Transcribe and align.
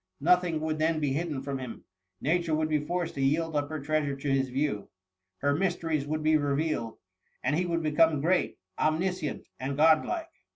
Nothing 0.19 0.61
would 0.61 0.79
then 0.79 0.99
be 0.99 1.13
hidden 1.13 1.43
from 1.43 1.59
him. 1.59 1.83
Nature 2.21 2.55
would 2.55 2.69
be 2.69 2.83
forced 2.83 3.13
to 3.13 3.21
yield 3.21 3.55
up 3.55 3.69
her 3.69 3.79
treasures 3.79 4.23
to 4.23 4.33
bis 4.33 4.47
view— 4.49 4.89
her 5.43 5.53
mysteries 5.55 6.07
would 6.07 6.23
be 6.23 6.37
revealed, 6.37 6.97
and 7.43 7.55
he 7.55 7.67
would 7.67 7.83
become 7.83 8.19
great, 8.19 8.57
omniscient, 8.79 9.45
and 9.59 9.77
god 9.77 10.03
like. 10.03 10.31